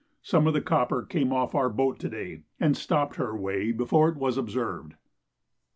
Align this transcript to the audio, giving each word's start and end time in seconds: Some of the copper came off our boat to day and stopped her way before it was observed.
Some 0.23 0.47
of 0.47 0.55
the 0.55 0.61
copper 0.61 1.03
came 1.03 1.31
off 1.31 1.53
our 1.53 1.69
boat 1.69 1.99
to 1.99 2.09
day 2.09 2.41
and 2.59 2.75
stopped 2.75 3.17
her 3.17 3.37
way 3.37 3.71
before 3.71 4.09
it 4.09 4.15
was 4.17 4.35
observed. 4.35 4.95